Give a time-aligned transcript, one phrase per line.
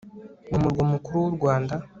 [0.49, 1.75] mu murwa mukuru w u Rwanda